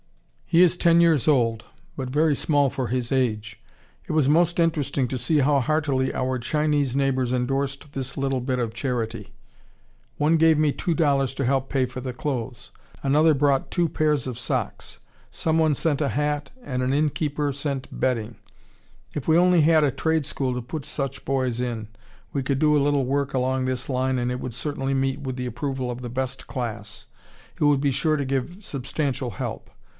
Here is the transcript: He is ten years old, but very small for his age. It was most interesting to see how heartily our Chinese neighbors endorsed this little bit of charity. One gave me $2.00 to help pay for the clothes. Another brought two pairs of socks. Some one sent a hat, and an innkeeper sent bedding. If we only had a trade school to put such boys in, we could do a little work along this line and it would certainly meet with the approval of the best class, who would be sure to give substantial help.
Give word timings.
He 0.47 0.63
is 0.63 0.75
ten 0.75 0.99
years 0.99 1.27
old, 1.29 1.63
but 1.95 2.09
very 2.09 2.35
small 2.35 2.69
for 2.69 2.87
his 2.87 3.11
age. 3.11 3.61
It 4.07 4.11
was 4.11 4.27
most 4.27 4.59
interesting 4.59 5.07
to 5.09 5.17
see 5.17 5.39
how 5.39 5.59
heartily 5.61 6.13
our 6.13 6.39
Chinese 6.39 6.93
neighbors 6.93 7.31
endorsed 7.31 7.93
this 7.93 8.17
little 8.17 8.41
bit 8.41 8.59
of 8.59 8.73
charity. 8.73 9.33
One 10.17 10.35
gave 10.35 10.57
me 10.57 10.73
$2.00 10.73 11.35
to 11.35 11.45
help 11.45 11.69
pay 11.69 11.85
for 11.85 12.01
the 12.01 12.11
clothes. 12.11 12.71
Another 13.03 13.33
brought 13.33 13.71
two 13.71 13.87
pairs 13.87 14.25
of 14.27 14.37
socks. 14.39 14.99
Some 15.29 15.57
one 15.57 15.75
sent 15.75 16.01
a 16.01 16.09
hat, 16.09 16.51
and 16.61 16.81
an 16.83 16.93
innkeeper 16.93 17.53
sent 17.53 17.87
bedding. 17.97 18.35
If 19.13 19.27
we 19.29 19.37
only 19.37 19.61
had 19.61 19.83
a 19.85 19.91
trade 19.91 20.25
school 20.25 20.53
to 20.55 20.61
put 20.63 20.83
such 20.83 21.23
boys 21.23 21.61
in, 21.61 21.87
we 22.33 22.43
could 22.43 22.59
do 22.59 22.75
a 22.75 22.81
little 22.81 23.05
work 23.05 23.33
along 23.33 23.65
this 23.65 23.87
line 23.87 24.17
and 24.17 24.31
it 24.31 24.39
would 24.41 24.55
certainly 24.55 24.95
meet 24.95 25.21
with 25.21 25.37
the 25.37 25.45
approval 25.45 25.91
of 25.91 26.01
the 26.01 26.09
best 26.09 26.47
class, 26.47 27.05
who 27.57 27.69
would 27.69 27.79
be 27.79 27.91
sure 27.91 28.17
to 28.17 28.25
give 28.25 28.57
substantial 28.61 29.29
help. 29.29 29.69